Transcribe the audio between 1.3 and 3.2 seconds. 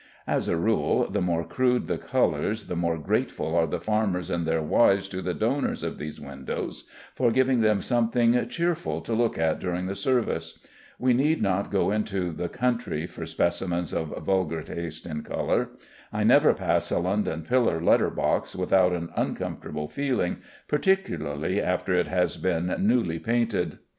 crude the colors, the more